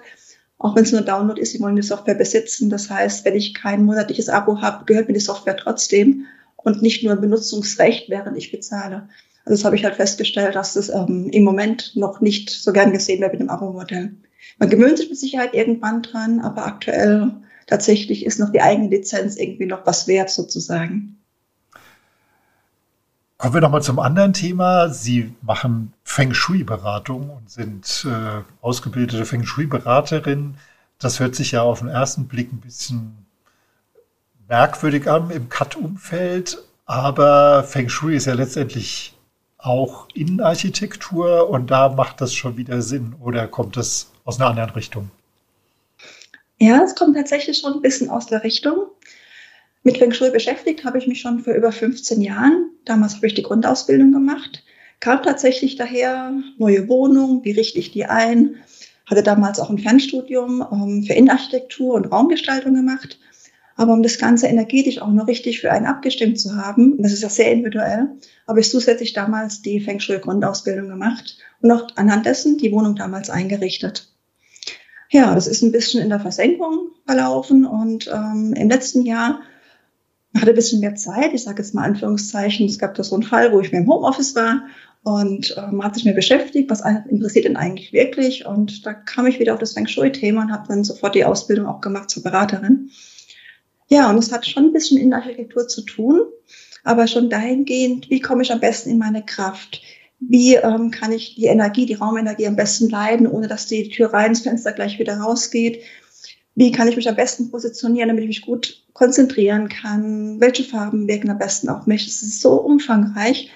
Auch 0.58 0.76
wenn 0.76 0.84
es 0.84 0.92
nur 0.92 1.02
Download 1.02 1.40
ist, 1.40 1.52
sie 1.52 1.60
wollen 1.60 1.76
die 1.76 1.82
Software 1.82 2.16
besitzen. 2.16 2.70
Das 2.70 2.90
heißt, 2.90 3.26
wenn 3.26 3.36
ich 3.36 3.54
kein 3.54 3.84
monatliches 3.84 4.30
Abo 4.30 4.62
habe, 4.62 4.86
gehört 4.86 5.08
mir 5.08 5.14
die 5.14 5.20
Software 5.20 5.58
trotzdem 5.58 6.26
und 6.56 6.82
nicht 6.82 7.04
nur 7.04 7.14
ein 7.14 7.22
Benutzungsrecht, 7.22 8.10
während 8.10 8.38
ich 8.38 8.52
bezahle. 8.52 9.10
Also 9.44 9.58
das 9.58 9.66
habe 9.66 9.76
ich 9.76 9.84
halt 9.84 9.96
festgestellt, 9.96 10.56
dass 10.56 10.74
das 10.74 10.90
ähm, 10.90 11.30
im 11.32 11.44
Moment 11.44 11.96
noch 11.96 12.22
nicht 12.22 12.50
so 12.50 12.74
gern 12.74 12.94
gesehen 12.94 13.22
wird 13.22 13.34
mit 13.34 13.42
dem 13.42 13.50
Abo-Modell. 13.50 14.16
Man 14.58 14.70
gewöhnt 14.70 14.98
sich 14.98 15.10
mit 15.10 15.20
Sicherheit 15.20 15.54
irgendwann 15.54 16.02
dran, 16.02 16.40
aber 16.40 16.66
aktuell 16.66 17.32
tatsächlich 17.68 18.26
ist 18.26 18.40
noch 18.40 18.52
die 18.52 18.62
eigene 18.62 18.90
Lizenz 18.90 19.36
irgendwie 19.38 19.66
noch 19.66 19.86
was 19.86 20.08
wert 20.08 20.32
sozusagen. 20.32 21.20
Kommen 23.38 23.54
wir 23.54 23.62
nochmal 23.62 23.84
zum 23.84 24.00
anderen 24.00 24.34
Thema. 24.34 24.90
Sie 24.90 25.34
machen 25.42 25.94
Feng 26.04 26.34
Shui-Beratung 26.34 27.30
und 27.30 27.50
sind 27.50 28.08
äh, 28.10 28.42
ausgebildete 28.62 29.26
Feng 29.26 29.44
Shui-Beraterin. 29.44 30.56
Das 31.00 31.20
hört 31.20 31.36
sich 31.36 31.52
ja 31.52 31.62
auf 31.62 31.80
den 31.80 31.90
ersten 31.90 32.28
Blick 32.28 32.54
ein 32.54 32.62
bisschen 32.62 33.26
merkwürdig 34.48 35.10
an 35.10 35.32
im 35.32 35.50
Cut-Umfeld, 35.50 36.60
aber 36.86 37.64
Feng 37.64 37.90
Shui 37.90 38.16
ist 38.16 38.26
ja 38.26 38.34
letztendlich 38.34 39.18
auch 39.58 40.08
Innenarchitektur 40.14 41.50
und 41.50 41.72
da 41.72 41.90
macht 41.90 42.22
das 42.22 42.34
schon 42.34 42.56
wieder 42.56 42.82
Sinn 42.82 43.16
oder 43.20 43.48
kommt 43.48 43.76
das 43.76 44.12
aus 44.24 44.40
einer 44.40 44.50
anderen 44.50 44.70
Richtung? 44.72 45.10
Ja, 46.60 46.82
es 46.84 46.96
kommt 46.96 47.18
tatsächlich 47.18 47.60
schon 47.60 47.74
ein 47.74 47.82
bisschen 47.82 48.10
aus 48.10 48.28
der 48.28 48.44
Richtung. 48.44 48.86
Mit 49.86 50.00
Feng 50.00 50.12
Shui 50.12 50.32
beschäftigt 50.32 50.84
habe 50.84 50.98
ich 50.98 51.06
mich 51.06 51.22
schon 51.22 51.42
für 51.42 51.54
über 51.54 51.72
15 51.72 52.20
Jahren. 52.20 52.72
Damals 52.86 53.18
habe 53.18 53.28
ich 53.28 53.36
die 53.36 53.44
Grundausbildung 53.44 54.12
gemacht. 54.12 54.64
Kam 55.00 55.22
tatsächlich 55.22 55.76
daher 55.76 56.34
neue 56.58 56.88
Wohnung, 56.88 57.46
wie 57.46 57.52
richte 57.52 57.78
ich 57.78 57.92
die 57.92 58.06
ein? 58.06 58.56
Hatte 59.06 59.22
damals 59.22 59.60
auch 59.60 59.70
ein 59.70 59.78
Fernstudium 59.78 60.66
ähm, 60.72 61.04
für 61.04 61.14
Innenarchitektur 61.14 61.94
und 61.94 62.12
Raumgestaltung 62.12 62.74
gemacht. 62.74 63.20
Aber 63.76 63.94
um 63.94 64.02
das 64.02 64.18
Ganze 64.18 64.48
energetisch 64.48 65.00
auch 65.00 65.12
noch 65.12 65.28
richtig 65.28 65.62
für 65.62 65.72
einen 65.72 65.86
abgestimmt 65.86 66.40
zu 66.40 66.56
haben, 66.56 66.98
das 66.98 67.14
ist 67.14 67.22
ja 67.22 67.30
sehr 67.30 67.52
individuell, 67.52 68.08
habe 68.48 68.62
ich 68.62 68.72
zusätzlich 68.72 69.14
damals 69.14 69.62
die 69.62 69.80
Feng 69.80 70.00
Shui 70.00 70.18
Grundausbildung 70.18 70.88
gemacht 70.88 71.38
und 71.62 71.72
auch 71.72 71.86
anhand 71.96 72.26
dessen 72.26 72.58
die 72.58 72.72
Wohnung 72.72 72.96
damals 72.96 73.30
eingerichtet. 73.30 74.12
Ja, 75.12 75.36
das 75.36 75.46
ist 75.46 75.62
ein 75.62 75.72
bisschen 75.72 76.02
in 76.02 76.10
der 76.10 76.20
Versenkung 76.20 76.90
verlaufen 77.06 77.66
und 77.66 78.08
ähm, 78.12 78.56
im 78.58 78.68
letzten 78.68 79.06
Jahr 79.06 79.42
hatte 80.42 80.50
ein 80.50 80.56
bisschen 80.56 80.82
mehr 80.82 80.96
Zeit. 80.96 81.34
Ich 81.34 81.44
sage 81.44 81.62
jetzt 81.62 81.74
mal 81.74 81.84
Anführungszeichen. 81.84 82.66
Es 82.66 82.80
gab 82.80 82.96
da 82.96 83.04
so 83.04 83.16
einen 83.16 83.24
Fall, 83.24 83.52
wo 83.52 83.60
ich 83.60 83.72
mir 83.72 83.80
im 83.80 83.88
Homeoffice 83.88 84.36
war 84.36 84.64
und 85.04 85.56
ähm, 85.58 85.84
hat 85.84 85.94
sich 85.94 86.04
mir 86.04 86.14
beschäftigt, 86.14 86.70
was 86.70 86.82
interessiert 87.10 87.46
denn 87.46 87.58
eigentlich 87.58 87.94
wirklich. 87.94 88.46
Und 88.46 88.86
da 88.86 88.94
kam 88.94 89.28
ich 89.28 89.40
wieder 89.40 89.54
auf 89.54 89.60
das 89.60 89.74
Feng 89.74 89.88
Shui-Thema 89.88 90.42
und 90.42 90.52
habe 90.52 90.68
dann 90.68 90.84
sofort 90.84 91.16
die 91.16 91.26
Ausbildung 91.26 91.68
auch 91.68 91.80
gemacht 91.80 92.10
zur 92.10 92.24
Beraterin. 92.24 92.90
Ja, 93.88 94.10
und 94.10 94.18
es 94.18 94.32
hat 94.32 94.48
schon 94.48 94.66
ein 94.66 94.74
bisschen 94.74 94.98
in 94.98 95.14
Architektur 95.14 95.68
zu 95.68 95.84
tun, 95.84 96.22
aber 96.84 97.06
schon 97.06 97.30
dahingehend, 97.30 98.10
wie 98.10 98.20
komme 98.20 98.42
ich 98.42 98.52
am 98.52 98.60
besten 98.60 98.90
in 98.90 98.98
meine 98.98 99.24
Kraft? 99.24 99.84
Wie 100.20 100.56
ähm, 100.56 100.90
kann 100.90 101.12
ich 101.12 101.36
die 101.36 101.46
Energie, 101.46 101.86
die 101.86 101.94
Raumenergie 101.94 102.48
am 102.48 102.56
besten 102.56 102.90
leiden, 102.90 103.28
ohne 103.28 103.48
dass 103.48 103.68
die 103.68 103.90
Tür 103.90 104.12
rein 104.12 104.30
ins 104.30 104.42
Fenster 104.42 104.72
gleich 104.72 104.98
wieder 104.98 105.18
rausgeht? 105.18 105.84
Wie 106.56 106.72
kann 106.72 106.88
ich 106.88 106.96
mich 106.96 107.10
am 107.10 107.16
besten 107.16 107.52
positionieren, 107.52 108.08
damit 108.08 108.24
ich 108.24 108.30
mich 108.30 108.42
gut 108.42 108.84
konzentrieren 108.94 109.68
kann? 109.68 110.40
Welche 110.40 110.64
Farben 110.64 111.08
wirken 111.08 111.30
am 111.30 111.38
besten 111.38 111.68
auf 111.70 111.86
mich? 111.86 112.08
Es 112.08 112.22
ist 112.22 112.42
so 112.42 112.54
umfangreich. 112.54 113.52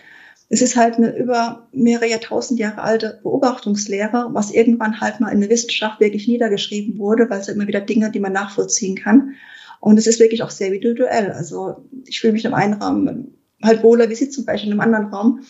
Es 0.50 0.62
ist 0.62 0.75
halt 0.75 0.96
eine 0.96 1.15
über 1.15 1.68
mehrere 1.72 2.08
Jahrtausend 2.08 2.60
Jahre 2.60 2.82
alte 2.82 3.20
Beobachtungslehre, 3.24 4.29
was 4.34 4.51
irgendwann 4.51 5.00
halt 5.00 5.20
mal 5.20 5.29
in 5.29 5.39
der 5.39 5.50
Wissenschaft 5.50 6.00
wirklich 6.00 6.27
niedergeschrieben 6.27 6.98
wurde, 6.98 7.29
weil 7.29 7.39
es 7.39 7.48
immer 7.48 7.68
wieder 7.68 7.82
Dinge, 7.82 8.12
die 8.12 8.20
man 8.20 8.34
nachvollziehen 8.34 8.96
kann. 8.96 9.36
Und 9.79 9.98
es 9.98 10.08
ist 10.08 10.20
wirklich 10.20 10.44
auch 10.44 10.50
sehr 10.50 10.68
individuell. 10.68 11.32
Also 11.32 11.86
ich 12.06 12.20
fühle 12.20 12.34
mich 12.34 12.46
in 12.46 12.53
einem 12.53 12.82
Raum 12.82 13.27
halt 13.63 13.84
wohler 13.84 14.10
wie 14.10 14.15
Sie 14.15 14.29
zum 14.29 14.46
Beispiel 14.46 14.72
in 14.72 14.79
einem 14.79 14.94
anderen 14.94 15.13
Raum, 15.13 15.41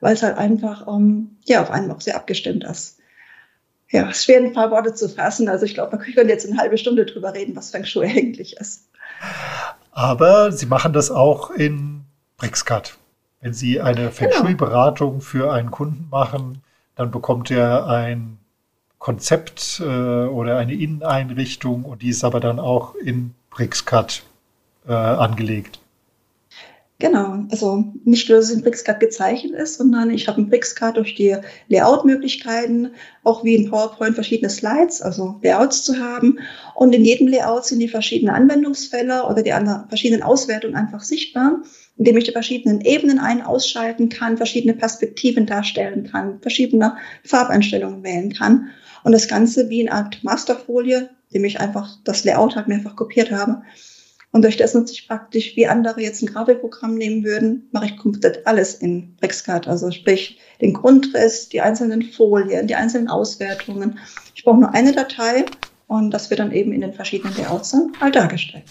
weil 0.00 0.14
es 0.14 0.22
halt 0.22 0.38
einfach 0.38 0.86
um, 0.86 1.36
ja, 1.44 1.62
auf 1.62 1.70
einen 1.70 1.90
auch 1.90 2.00
sehr 2.00 2.16
abgestimmt 2.16 2.64
ist. 2.64 2.98
Ja, 3.90 4.08
es 4.10 4.18
ist 4.18 4.24
schwer, 4.24 4.38
ein 4.38 4.52
paar 4.52 4.70
Worte 4.70 4.94
zu 4.94 5.08
fassen. 5.08 5.48
Also 5.48 5.64
ich 5.64 5.74
glaube, 5.74 5.98
wir 6.04 6.14
können 6.14 6.28
jetzt 6.28 6.46
eine 6.46 6.58
halbe 6.58 6.76
Stunde 6.76 7.06
drüber 7.06 7.34
reden, 7.34 7.54
was 7.54 7.70
Feng 7.70 7.84
Shui 7.84 8.06
eigentlich 8.06 8.56
ist. 8.56 8.88
Aber 9.92 10.52
Sie 10.52 10.66
machen 10.66 10.92
das 10.92 11.10
auch 11.10 11.50
in 11.50 12.04
Brixcut. 12.36 12.98
Wenn 13.40 13.54
Sie 13.54 13.80
eine 13.80 14.10
Feng 14.10 14.30
genau. 14.30 14.42
Shui-Beratung 14.42 15.20
für 15.20 15.52
einen 15.52 15.70
Kunden 15.70 16.08
machen, 16.10 16.62
dann 16.96 17.10
bekommt 17.10 17.50
er 17.50 17.86
ein 17.86 18.38
Konzept 18.98 19.80
äh, 19.80 19.84
oder 19.84 20.58
eine 20.58 20.74
Inneneinrichtung 20.74 21.84
und 21.84 22.02
die 22.02 22.08
ist 22.08 22.24
aber 22.24 22.40
dann 22.40 22.58
auch 22.58 22.94
in 22.96 23.34
BricsCAD 23.50 24.24
äh, 24.88 24.92
angelegt. 24.92 25.78
Genau, 26.98 27.44
also 27.50 27.92
nicht 28.04 28.26
nur, 28.30 28.38
dass 28.38 28.48
es 28.48 28.56
in 28.56 28.62
BricsCAD 28.62 29.00
gezeichnet 29.00 29.52
ist, 29.52 29.76
sondern 29.76 30.08
ich 30.08 30.28
habe 30.28 30.40
in 30.40 30.48
BricsCAD 30.48 30.96
durch 30.96 31.14
die 31.14 31.36
Layout-Möglichkeiten, 31.68 32.92
auch 33.22 33.44
wie 33.44 33.54
in 33.54 33.70
PowerPoint 33.70 34.14
verschiedene 34.14 34.48
Slides, 34.48 35.02
also 35.02 35.38
Layouts 35.42 35.84
zu 35.84 35.98
haben. 35.98 36.38
Und 36.74 36.94
in 36.94 37.04
jedem 37.04 37.28
Layout 37.28 37.66
sind 37.66 37.80
die 37.80 37.88
verschiedenen 37.88 38.34
Anwendungsfälle 38.34 39.24
oder 39.24 39.42
die 39.42 39.52
verschiedenen 39.88 40.22
Auswertungen 40.22 40.74
einfach 40.74 41.02
sichtbar, 41.02 41.62
indem 41.98 42.16
ich 42.16 42.24
die 42.24 42.32
verschiedenen 42.32 42.80
Ebenen 42.80 43.18
ein- 43.18 43.42
ausschalten 43.42 44.08
kann, 44.08 44.38
verschiedene 44.38 44.72
Perspektiven 44.72 45.44
darstellen 45.44 46.08
kann, 46.10 46.40
verschiedene 46.40 46.96
Farbeinstellungen 47.24 48.02
wählen 48.04 48.32
kann. 48.32 48.70
Und 49.04 49.12
das 49.12 49.28
Ganze 49.28 49.68
wie 49.68 49.82
eine 49.86 49.92
Art 49.92 50.24
Masterfolie 50.24 51.10
indem 51.30 51.44
ich 51.44 51.60
einfach 51.60 51.98
das 52.04 52.24
Layout 52.24 52.56
halt 52.56 52.68
mehrfach 52.68 52.96
kopiert 52.96 53.30
habe. 53.30 53.62
Und 54.36 54.42
durch 54.42 54.58
das 54.58 54.74
nutze 54.74 54.92
ich 54.92 55.08
praktisch, 55.08 55.56
wie 55.56 55.66
andere 55.66 56.02
jetzt 56.02 56.22
ein 56.22 56.26
Grafikprogramm 56.26 56.94
nehmen 56.94 57.24
würden, 57.24 57.70
mache 57.72 57.86
ich 57.86 57.96
komplett 57.96 58.46
alles 58.46 58.74
in 58.74 59.16
Brexcard. 59.16 59.66
Also 59.66 59.90
sprich 59.90 60.38
den 60.60 60.74
Grundriss, 60.74 61.48
die 61.48 61.62
einzelnen 61.62 62.02
Folien, 62.02 62.66
die 62.66 62.74
einzelnen 62.74 63.08
Auswertungen. 63.08 63.98
Ich 64.34 64.44
brauche 64.44 64.58
nur 64.60 64.74
eine 64.74 64.92
Datei 64.92 65.46
und 65.86 66.10
das 66.10 66.28
wird 66.28 66.40
dann 66.40 66.52
eben 66.52 66.72
in 66.72 66.82
den 66.82 66.92
verschiedenen 66.92 67.34
Layouts 67.34 67.70
dann 67.70 67.92
halt 67.98 68.14
dargestellt. 68.14 68.64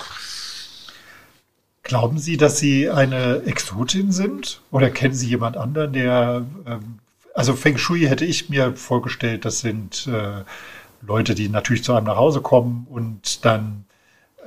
Glauben 1.82 2.20
Sie, 2.20 2.38
dass 2.38 2.60
Sie 2.60 2.88
eine 2.88 3.42
Exotin 3.48 4.12
sind? 4.12 4.62
Oder 4.70 4.92
kennen 4.92 5.16
Sie 5.16 5.30
jemand 5.30 5.58
anderen, 5.58 5.94
der, 5.94 6.46
ähm, 6.68 7.00
also 7.34 7.56
Feng 7.56 7.80
Shui 7.80 8.02
hätte 8.02 8.26
ich 8.26 8.50
mir 8.50 8.76
vorgestellt, 8.76 9.46
das 9.46 9.62
sind 9.62 10.06
äh, 10.06 10.44
Leute, 11.02 11.34
die 11.34 11.50
natürlich 11.50 11.84
zu 11.84 11.96
einem 11.96 12.06
nach 12.06 12.18
Hause 12.18 12.42
kommen 12.42 12.86
und 12.88 13.44
dann 13.44 13.86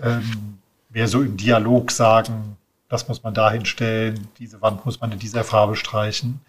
ähm, 0.00 0.58
mehr 0.98 1.06
so 1.06 1.22
im 1.22 1.36
Dialog 1.36 1.92
sagen, 1.92 2.56
das 2.88 3.06
muss 3.06 3.22
man 3.22 3.32
da 3.32 3.52
hinstellen, 3.52 4.26
diese 4.40 4.60
Wand 4.62 4.84
muss 4.84 5.00
man 5.00 5.12
in 5.12 5.20
dieser 5.20 5.44
Farbe 5.44 5.76
streichen. 5.76 6.40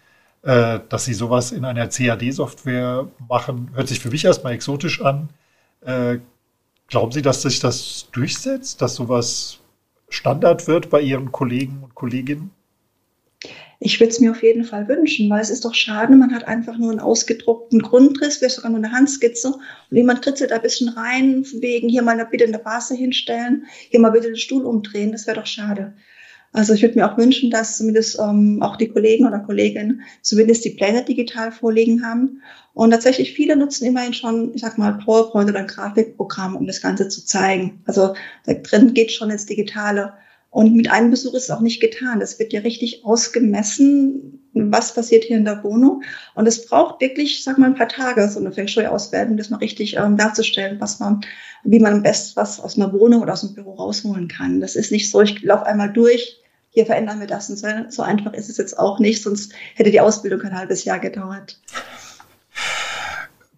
Äh, 0.42 0.80
dass 0.88 1.04
sie 1.04 1.14
sowas 1.14 1.52
in 1.52 1.64
einer 1.64 1.86
CAD-Software 1.86 3.06
machen, 3.28 3.70
hört 3.74 3.86
sich 3.86 4.00
für 4.00 4.10
mich 4.10 4.24
erstmal 4.24 4.54
exotisch 4.54 5.02
an. 5.02 5.28
Äh, 5.82 6.18
glauben 6.88 7.12
Sie, 7.12 7.22
dass 7.22 7.42
sich 7.42 7.60
das 7.60 8.08
durchsetzt, 8.10 8.82
dass 8.82 8.96
sowas 8.96 9.60
Standard 10.08 10.66
wird 10.66 10.90
bei 10.90 11.00
Ihren 11.00 11.30
Kollegen 11.30 11.84
und 11.84 11.94
Kolleginnen? 11.94 12.50
Ich 13.82 13.98
würde 13.98 14.10
es 14.10 14.20
mir 14.20 14.30
auf 14.30 14.42
jeden 14.42 14.64
Fall 14.64 14.88
wünschen, 14.88 15.30
weil 15.30 15.40
es 15.40 15.48
ist 15.48 15.64
doch 15.64 15.74
schade, 15.74 16.14
man 16.14 16.34
hat 16.34 16.46
einfach 16.46 16.76
nur 16.76 16.90
einen 16.90 17.00
ausgedruckten 17.00 17.80
Grundriss, 17.80 18.36
vielleicht 18.36 18.56
sogar 18.56 18.70
nur 18.70 18.78
eine 18.78 18.92
Handskizze 18.92 19.54
und 19.54 19.96
jemand 19.96 20.20
kritzelt 20.20 20.50
da 20.50 20.56
ein 20.56 20.62
bisschen 20.62 20.90
rein, 20.90 21.46
wegen 21.60 21.88
hier 21.88 22.02
mal 22.02 22.22
bitte 22.26 22.44
eine 22.44 22.62
Vase 22.62 22.94
hinstellen, 22.94 23.64
hier 23.88 24.00
mal 24.00 24.10
bitte 24.10 24.28
den 24.28 24.36
Stuhl 24.36 24.66
umdrehen, 24.66 25.12
das 25.12 25.26
wäre 25.26 25.38
doch 25.38 25.46
schade. 25.46 25.94
Also 26.52 26.74
ich 26.74 26.82
würde 26.82 26.96
mir 26.96 27.10
auch 27.10 27.16
wünschen, 27.16 27.50
dass 27.50 27.78
zumindest 27.78 28.18
ähm, 28.18 28.60
auch 28.60 28.76
die 28.76 28.88
Kollegen 28.88 29.26
oder 29.26 29.38
Kolleginnen 29.38 30.02
zumindest 30.20 30.64
die 30.64 30.70
Pläne 30.70 31.04
digital 31.04 31.52
vorliegen 31.52 32.04
haben. 32.04 32.42
Und 32.74 32.90
tatsächlich 32.90 33.32
viele 33.32 33.56
nutzen 33.56 33.86
immerhin 33.86 34.12
schon, 34.12 34.52
ich 34.54 34.60
sag 34.60 34.76
mal, 34.76 34.98
PowerPoint 34.98 35.48
oder 35.48 35.60
ein 35.60 35.68
Grafikprogramm, 35.68 36.56
um 36.56 36.66
das 36.66 36.82
Ganze 36.82 37.08
zu 37.08 37.24
zeigen. 37.24 37.82
Also 37.86 38.14
da 38.46 38.54
drin 38.54 38.94
geht 38.94 39.12
schon 39.12 39.30
ins 39.30 39.46
Digitale. 39.46 40.12
Und 40.50 40.74
mit 40.74 40.90
einem 40.90 41.10
Besuch 41.10 41.34
ist 41.34 41.44
es 41.44 41.50
auch 41.50 41.60
nicht 41.60 41.80
getan. 41.80 42.18
Das 42.18 42.38
wird 42.40 42.52
ja 42.52 42.60
richtig 42.60 43.04
ausgemessen, 43.04 44.40
was 44.52 44.94
passiert 44.94 45.24
hier 45.24 45.36
in 45.36 45.44
der 45.44 45.62
Wohnung. 45.62 46.02
Und 46.34 46.46
es 46.48 46.66
braucht 46.66 47.00
wirklich, 47.00 47.44
sag 47.44 47.56
mal, 47.56 47.66
ein 47.66 47.76
paar 47.76 47.88
Tage, 47.88 48.28
so 48.28 48.40
eine 48.40 48.50
Feng 48.50 48.66
Shui-Auswertung, 48.66 49.36
das 49.36 49.50
mal 49.50 49.58
richtig 49.58 49.96
ähm, 49.96 50.16
darzustellen, 50.16 50.80
was 50.80 50.98
man, 50.98 51.20
wie 51.62 51.78
man 51.78 51.94
am 51.94 52.02
besten 52.02 52.34
was 52.34 52.58
aus 52.58 52.76
einer 52.76 52.92
Wohnung 52.92 53.22
oder 53.22 53.34
aus 53.34 53.42
dem 53.42 53.54
Büro 53.54 53.74
rausholen 53.74 54.26
kann. 54.26 54.60
Das 54.60 54.74
ist 54.74 54.90
nicht 54.90 55.08
so, 55.08 55.20
ich 55.20 55.40
laufe 55.42 55.66
einmal 55.66 55.92
durch, 55.92 56.40
hier 56.70 56.84
verändern 56.84 57.20
wir 57.20 57.28
das. 57.28 57.48
Und 57.48 57.56
so, 57.56 57.68
so 57.88 58.02
einfach 58.02 58.32
ist 58.32 58.48
es 58.48 58.56
jetzt 58.56 58.76
auch 58.76 58.98
nicht, 58.98 59.22
sonst 59.22 59.52
hätte 59.76 59.92
die 59.92 60.00
Ausbildung 60.00 60.42
ein 60.42 60.58
halbes 60.58 60.84
Jahr 60.84 60.98
gedauert. 60.98 61.60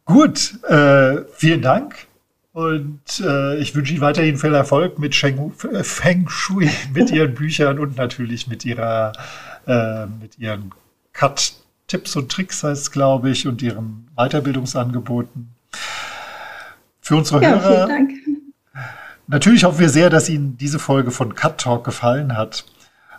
Gut, 0.04 0.58
äh, 0.68 1.22
vielen 1.32 1.62
Dank. 1.62 2.06
Und 2.52 3.00
äh, 3.24 3.56
ich 3.58 3.74
wünsche 3.74 3.92
Ihnen 3.92 4.02
weiterhin 4.02 4.36
viel 4.36 4.54
Erfolg 4.54 4.98
mit 4.98 5.14
Sheng, 5.14 5.52
äh, 5.72 5.82
Feng 5.82 6.28
Shui, 6.28 6.70
mit 6.94 7.10
Ihren 7.10 7.34
Büchern 7.34 7.78
und 7.78 7.96
natürlich 7.96 8.46
mit 8.46 8.64
Ihrer, 8.64 9.12
äh, 9.66 10.06
mit 10.06 10.38
Ihren 10.38 10.72
Cut-Tipps 11.14 12.14
und 12.16 12.30
Tricks 12.30 12.62
heißt 12.62 12.82
es, 12.82 12.90
glaube 12.90 13.30
ich, 13.30 13.46
und 13.46 13.62
Ihren 13.62 14.08
Weiterbildungsangeboten. 14.16 15.54
Für 17.00 17.16
unsere 17.16 17.42
ja, 17.42 17.50
Hörer. 17.50 17.86
Vielen 17.86 17.88
Dank. 17.88 18.12
Natürlich 19.28 19.64
hoffen 19.64 19.78
wir 19.80 19.88
sehr, 19.88 20.10
dass 20.10 20.28
Ihnen 20.28 20.58
diese 20.58 20.78
Folge 20.78 21.10
von 21.10 21.34
Cut 21.34 21.58
Talk 21.58 21.84
gefallen 21.84 22.36
hat. 22.36 22.66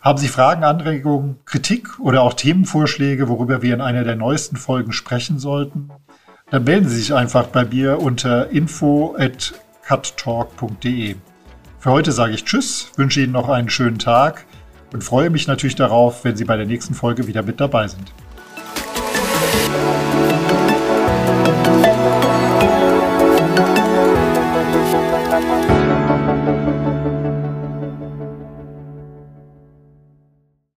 Haben 0.04 0.20
Sie 0.20 0.28
Fragen, 0.28 0.64
Anregungen, 0.64 1.38
Kritik 1.46 2.00
oder 2.00 2.22
auch 2.22 2.34
Themenvorschläge, 2.34 3.30
worüber 3.30 3.62
wir 3.62 3.74
in 3.74 3.82
einer 3.82 4.04
der 4.04 4.16
neuesten 4.16 4.58
Folgen 4.58 4.92
sprechen 4.92 5.40
sollten? 5.40 5.90
Dann 6.54 6.66
melden 6.66 6.88
Sie 6.88 6.98
sich 6.98 7.16
einfach 7.16 7.48
bei 7.48 7.66
mir 7.66 8.00
unter 8.00 8.52
info 8.52 9.16
at 9.18 9.56
cuttalk.de. 9.88 11.16
Für 11.80 11.90
heute 11.90 12.12
sage 12.12 12.36
ich 12.36 12.46
Tschüss, 12.46 12.92
wünsche 12.96 13.22
Ihnen 13.22 13.32
noch 13.32 13.50
einen 13.50 13.72
schönen 13.72 13.98
Tag 13.98 14.46
und 14.94 15.04
freue 15.04 15.32
mich 15.32 15.48
natürlich 15.48 15.74
darauf, 15.74 16.24
wenn 16.24 16.36
Sie 16.36 16.46
bei 16.46 16.56
der 16.56 16.68
nächsten 16.68 16.94
Folge 16.94 17.26
wieder 17.26 17.42
mit 17.42 17.60
dabei 17.60 17.88
sind. 17.88 18.14